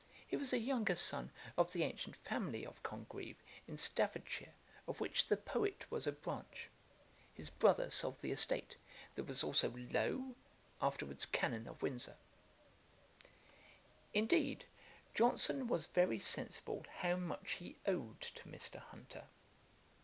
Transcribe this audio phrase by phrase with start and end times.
[0.27, 4.55] He was a younger son of the ancient family of Congreve, in Staffordshire,
[4.87, 6.69] of which the poet was a branch.
[7.35, 8.77] His brother sold the estate.
[9.13, 10.33] There was also Lowe,
[10.81, 12.17] afterwards Canon of Windsor.'
[13.21, 13.53] [Page 46: Mr.
[13.53, 14.65] Hunter.] Indeed
[15.13, 18.79] Johnson was very sensible how much he owed to Mr.
[18.79, 19.25] Hunter.